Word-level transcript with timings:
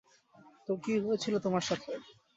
তো 0.67 0.81
কি 0.83 0.93
হয়েছিল 1.05 1.33
তোমার 1.45 1.63
সাথে? 1.69 1.91